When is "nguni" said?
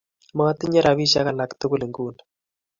1.89-2.21